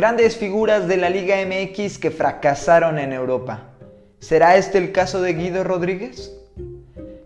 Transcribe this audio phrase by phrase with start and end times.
[0.00, 3.64] Grandes figuras de la Liga MX que fracasaron en Europa.
[4.18, 6.34] ¿Será este el caso de Guido Rodríguez?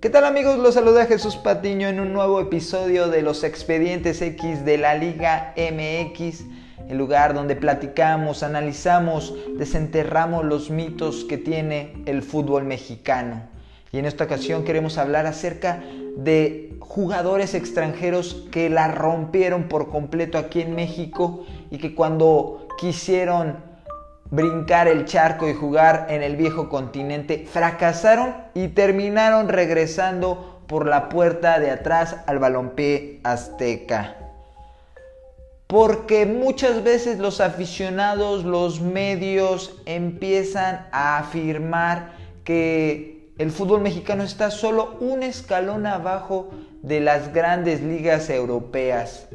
[0.00, 0.58] ¿Qué tal amigos?
[0.58, 5.54] Los saluda Jesús Patiño en un nuevo episodio de los expedientes X de la Liga
[5.56, 6.42] MX,
[6.88, 13.44] el lugar donde platicamos, analizamos, desenterramos los mitos que tiene el fútbol mexicano.
[13.92, 15.84] Y en esta ocasión queremos hablar acerca
[16.16, 23.56] de jugadores extranjeros que la rompieron por completo aquí en México y que cuando quisieron
[24.30, 31.08] brincar el charco y jugar en el viejo continente fracasaron y terminaron regresando por la
[31.08, 34.16] puerta de atrás al balompié azteca.
[35.66, 42.12] Porque muchas veces los aficionados, los medios empiezan a afirmar
[42.44, 46.50] que el fútbol mexicano está solo un escalón abajo
[46.82, 49.28] de las grandes ligas europeas.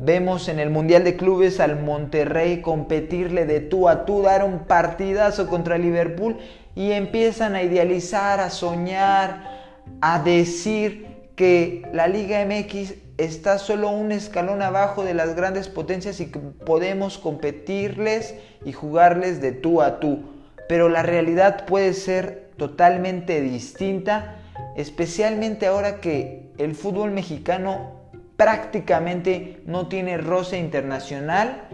[0.00, 4.60] Vemos en el Mundial de Clubes al Monterrey competirle de tú a tú, dar un
[4.60, 6.38] partidazo contra Liverpool
[6.76, 9.58] y empiezan a idealizar, a soñar,
[10.00, 16.20] a decir que la Liga MX está solo un escalón abajo de las grandes potencias
[16.20, 20.20] y que podemos competirles y jugarles de tú a tú.
[20.68, 24.36] Pero la realidad puede ser totalmente distinta,
[24.76, 27.97] especialmente ahora que el fútbol mexicano
[28.38, 31.64] prácticamente no tiene roce internacional,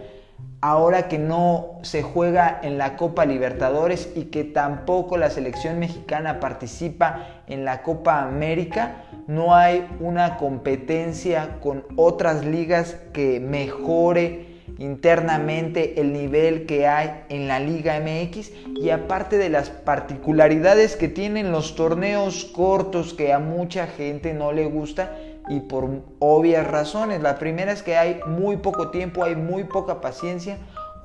[0.61, 6.39] ahora que no se juega en la Copa Libertadores y que tampoco la selección mexicana
[6.39, 16.01] participa en la Copa América, no hay una competencia con otras ligas que mejore internamente
[16.01, 21.51] el nivel que hay en la Liga MX y aparte de las particularidades que tienen
[21.51, 25.15] los torneos cortos que a mucha gente no le gusta
[25.47, 27.21] y por obvias razones.
[27.21, 30.57] La primera es que hay muy poco tiempo, hay muy poca paciencia,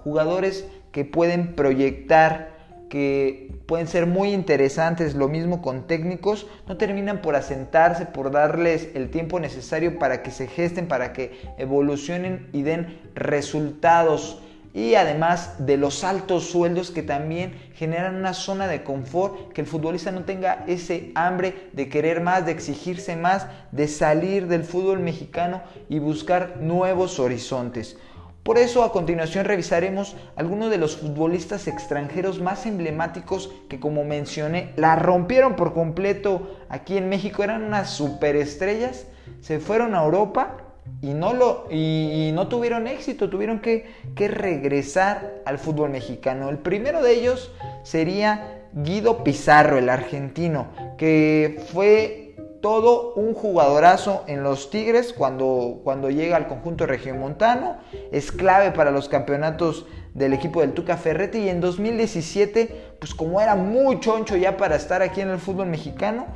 [0.02, 2.60] jugadores que pueden proyectar
[2.90, 8.88] que pueden ser muy interesantes, lo mismo con técnicos, no terminan por asentarse, por darles
[8.94, 14.42] el tiempo necesario para que se gesten, para que evolucionen y den resultados.
[14.72, 19.66] Y además de los altos sueldos que también generan una zona de confort, que el
[19.66, 25.00] futbolista no tenga ese hambre de querer más, de exigirse más, de salir del fútbol
[25.00, 27.96] mexicano y buscar nuevos horizontes.
[28.44, 34.72] Por eso a continuación revisaremos algunos de los futbolistas extranjeros más emblemáticos que como mencioné
[34.76, 39.06] la rompieron por completo aquí en México, eran unas superestrellas,
[39.40, 40.69] se fueron a Europa
[41.02, 46.48] y no, lo, y, no tuvieron éxito, tuvieron que, que regresar al fútbol mexicano.
[46.48, 47.52] El primero de ellos
[47.82, 50.68] sería Guido Pizarro, el argentino,
[50.98, 57.78] que fue todo un jugadorazo en los Tigres cuando, cuando llega al conjunto regiomontano.
[58.12, 63.40] Es clave para los campeonatos del equipo del Tuca Ferretti y en 2017, pues como
[63.40, 66.26] era muy choncho ya para estar aquí en el fútbol mexicano,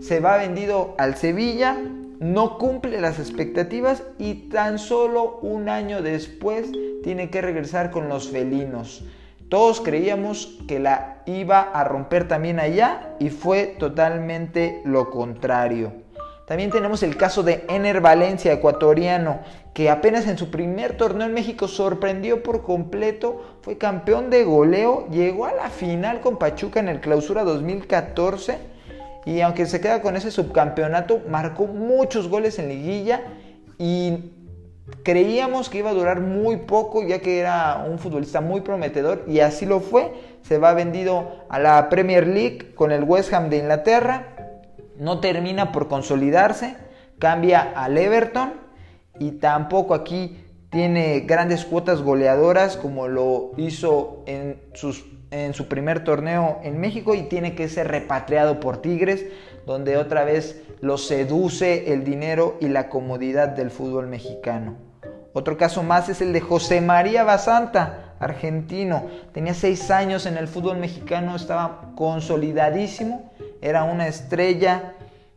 [0.00, 1.76] se va vendido al Sevilla,
[2.20, 6.70] no cumple las expectativas y tan solo un año después
[7.02, 9.02] tiene que regresar con los felinos.
[9.48, 15.92] Todos creíamos que la iba a romper también allá y fue totalmente lo contrario.
[16.46, 19.40] También tenemos el caso de Ener Valencia, ecuatoriano,
[19.72, 25.08] que apenas en su primer torneo en México sorprendió por completo, fue campeón de goleo,
[25.10, 28.58] llegó a la final con Pachuca en el Clausura 2014
[29.26, 33.22] y aunque se queda con ese subcampeonato, marcó muchos goles en liguilla
[33.78, 34.32] y
[35.02, 39.40] Creíamos que iba a durar muy poco ya que era un futbolista muy prometedor y
[39.40, 40.12] así lo fue.
[40.42, 44.36] Se va vendido a la Premier League con el West Ham de Inglaterra.
[44.98, 46.76] No termina por consolidarse.
[47.18, 48.52] Cambia al Everton
[49.18, 56.04] y tampoco aquí tiene grandes cuotas goleadoras como lo hizo en, sus, en su primer
[56.04, 59.26] torneo en México y tiene que ser repatriado por Tigres
[59.66, 64.76] donde otra vez lo seduce el dinero y la comodidad del fútbol mexicano.
[65.32, 69.06] Otro caso más es el de José María Basanta, argentino.
[69.32, 74.94] Tenía seis años en el fútbol mexicano, estaba consolidadísimo, era una estrella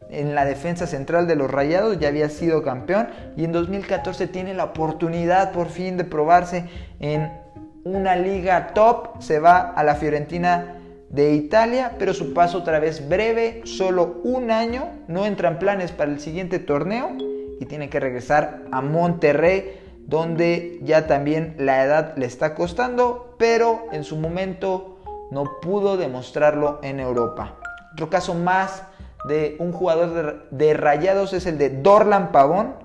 [0.10, 4.54] en la defensa central de los Rayados, ya había sido campeón y en 2014 tiene
[4.54, 6.66] la oportunidad por fin de probarse
[7.00, 7.43] en
[7.84, 10.76] una liga top, se va a la Fiorentina
[11.10, 15.92] de Italia, pero su paso otra vez breve, solo un año, no entra en planes
[15.92, 17.12] para el siguiente torneo
[17.60, 23.86] y tiene que regresar a Monterrey, donde ya también la edad le está costando, pero
[23.92, 24.98] en su momento
[25.32, 27.58] no pudo demostrarlo en Europa.
[27.94, 28.84] Otro caso más
[29.26, 32.76] de un jugador de, rayados es el de Dorlan Pavón,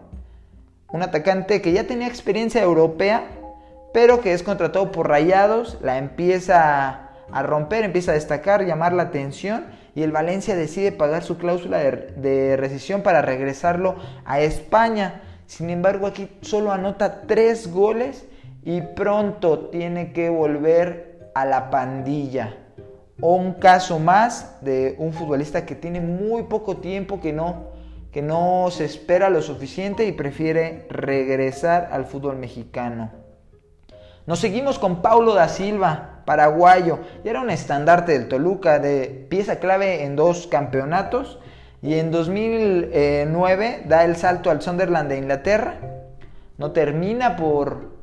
[0.91, 3.27] un atacante que ya tenía experiencia europea,
[3.93, 9.05] pero que es contratado por Rayados, la empieza a romper, empieza a destacar, llamar la
[9.05, 15.23] atención y el Valencia decide pagar su cláusula de, rescisión para regresarlo a España.
[15.46, 18.26] Sin embargo, aquí solo anota tres goles
[18.62, 22.56] y pronto tiene que volver a la pandilla.
[23.20, 27.70] O un caso más de un futbolista que tiene muy poco tiempo, que no,
[28.12, 33.11] que no se espera lo suficiente y prefiere regresar al fútbol mexicano.
[34.29, 36.99] Nos seguimos con Paulo da Silva, paraguayo.
[37.25, 41.39] Y era un estandarte del Toluca, de pieza clave en dos campeonatos.
[41.81, 45.77] Y en 2009 da el salto al Sunderland de Inglaterra.
[46.59, 47.95] No termina por,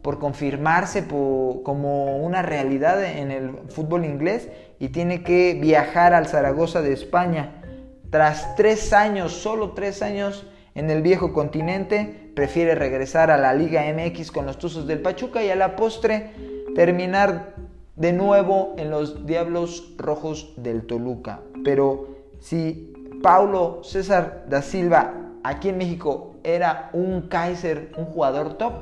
[0.00, 6.80] por confirmarse como una realidad en el fútbol inglés y tiene que viajar al Zaragoza
[6.80, 7.60] de España.
[8.08, 13.82] Tras tres años, solo tres años en el viejo continente, prefiere regresar a la Liga
[13.82, 16.32] MX con los Tuzos del Pachuca y a la postre
[16.74, 17.54] terminar
[17.96, 21.40] de nuevo en los Diablos Rojos del Toluca.
[21.64, 22.92] Pero si
[23.22, 28.74] Paulo César da Silva aquí en México era un Kaiser, un jugador top,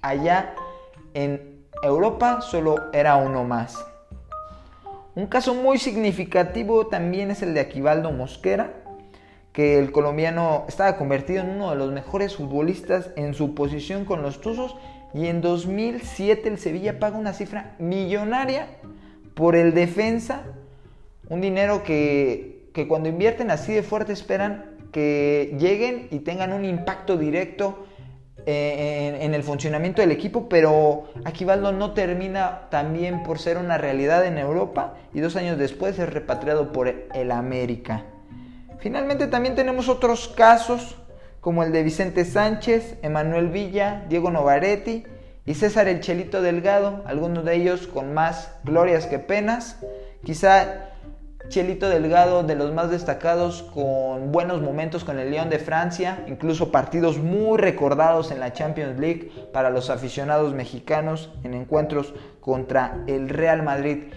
[0.00, 0.54] allá
[1.12, 3.84] en Europa solo era uno más.
[5.16, 8.81] Un caso muy significativo también es el de Aquivaldo Mosquera,
[9.52, 14.22] que el colombiano estaba convertido en uno de los mejores futbolistas en su posición con
[14.22, 14.76] los Tuzos
[15.14, 18.68] y en 2007 el Sevilla paga una cifra millonaria
[19.34, 20.42] por el defensa,
[21.28, 26.64] un dinero que, que cuando invierten así de fuerte esperan que lleguen y tengan un
[26.64, 27.86] impacto directo
[28.44, 34.26] eh, en, el funcionamiento del equipo, pero Aquivaldo no termina también por ser una realidad
[34.26, 38.04] en Europa y dos años después es repatriado por el América.
[38.82, 40.96] Finalmente también tenemos otros casos
[41.40, 45.04] como el de Vicente Sánchez, Emanuel Villa, Diego Novaretti
[45.46, 49.78] y César El Chelito Delgado, algunos de ellos con más glorias que penas.
[50.24, 50.90] Quizá
[51.48, 56.72] Chelito Delgado de los más destacados con buenos momentos con el León de Francia, incluso
[56.72, 63.28] partidos muy recordados en la Champions League para los aficionados mexicanos en encuentros contra el
[63.28, 64.08] Real Madrid.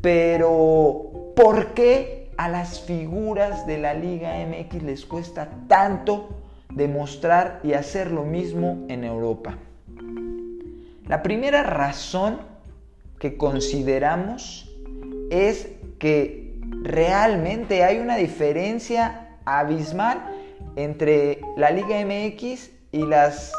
[0.00, 6.30] Pero, ¿por qué a las figuras de la Liga MX les cuesta tanto
[6.70, 9.56] demostrar y hacer lo mismo en Europa?
[11.06, 12.38] La primera razón
[13.18, 14.70] que consideramos
[15.30, 20.18] es que realmente hay una diferencia abismal
[20.76, 23.52] entre la Liga MX y las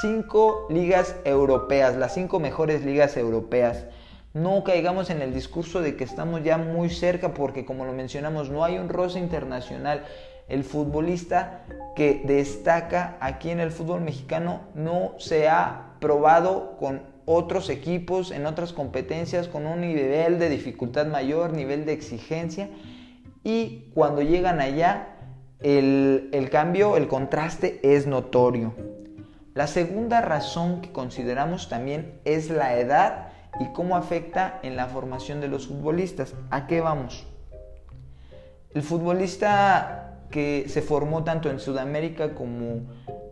[0.00, 3.84] cinco ligas europeas, las cinco mejores ligas europeas.
[4.34, 8.48] No caigamos en el discurso de que estamos ya muy cerca porque como lo mencionamos
[8.48, 10.04] no hay un roce internacional.
[10.48, 11.64] El futbolista
[11.94, 18.46] que destaca aquí en el fútbol mexicano no se ha probado con otros equipos en
[18.46, 22.70] otras competencias con un nivel de dificultad mayor, nivel de exigencia
[23.44, 25.08] y cuando llegan allá
[25.60, 28.74] el, el cambio, el contraste es notorio.
[29.54, 35.40] La segunda razón que consideramos también es la edad y cómo afecta en la formación
[35.40, 36.34] de los futbolistas.
[36.50, 37.26] ¿A qué vamos?
[38.74, 42.80] El futbolista que se formó tanto en Sudamérica como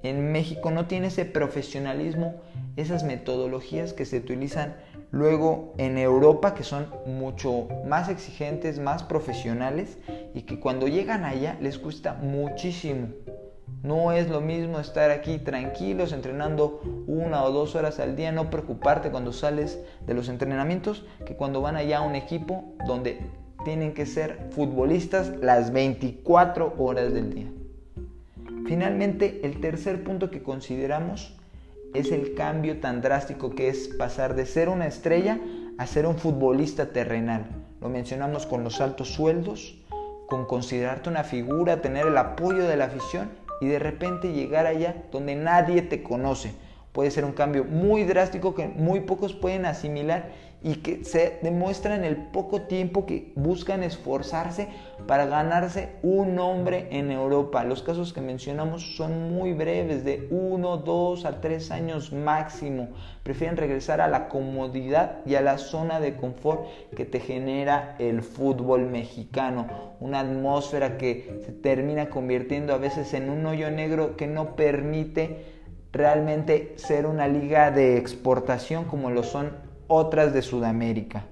[0.03, 2.35] en México no tiene ese profesionalismo,
[2.77, 4.77] esas metodologías que se utilizan
[5.11, 9.99] luego en Europa, que son mucho más exigentes, más profesionales
[10.35, 13.09] y que cuando llegan allá les cuesta muchísimo
[13.83, 18.51] no es lo mismo estar aquí tranquilos entrenando una o dos horas al día, no
[18.51, 23.21] preocuparte cuando sales de los entrenamientos, que cuando van allá a un equipo donde
[23.65, 27.47] tienen que ser futbolistas las 24 horas del día.
[28.67, 31.37] Finalmente, el tercer punto que consideramos
[31.95, 35.41] es el cambio tan drástico que es pasar de ser una estrella
[35.79, 37.47] a ser un futbolista terrenal.
[37.81, 39.79] Lo mencionamos con los altos sueldos,
[40.29, 43.31] con considerarte una figura, tener el apoyo de la afición
[43.61, 46.53] y de repente llegar allá donde nadie te conoce.
[46.93, 50.31] Puede ser un cambio muy drástico que muy pocos pueden asimilar
[50.63, 54.69] y que se demuestra en el poco tiempo que buscan esforzarse
[55.07, 57.65] para ganarse un nombre en Europa.
[57.65, 62.89] Los casos que mencionamos son muy breves, de uno, dos a tres años máximo.
[63.23, 68.23] Prefieren regresar a la comodidad y a la zona de confort que te genera el
[68.23, 69.67] fútbol mexicano.
[69.99, 75.61] Una atmósfera que se termina convirtiendo a veces en un hoyo negro que no permite
[75.93, 81.25] realmente ser una liga de exportación como lo son otras de Sudamérica.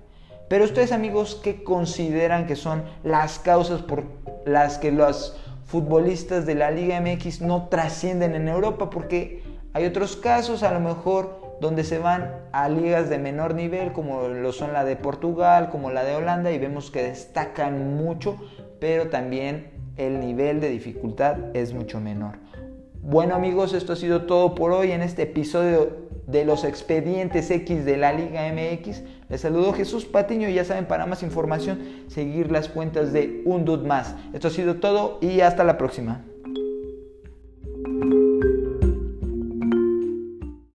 [0.48, 4.04] Pero ustedes amigos, ¿qué consideran que son las causas por
[4.44, 8.90] las que los futbolistas de la Liga MX no trascienden en Europa?
[8.90, 9.42] Porque
[9.74, 14.28] hay otros casos, a lo mejor donde se van a ligas de menor nivel como
[14.28, 18.36] lo son la de Portugal, como la de Holanda y vemos que destacan mucho,
[18.80, 22.38] pero también el nivel de dificultad es mucho menor.
[23.02, 27.84] Bueno amigos, esto ha sido todo por hoy en este episodio de los expedientes X
[27.84, 29.02] de la Liga MX.
[29.28, 33.64] Les saludo Jesús Patiño y ya saben, para más información, seguir las cuentas de Un
[33.64, 34.14] Dud Más.
[34.32, 36.22] Esto ha sido todo y hasta la próxima.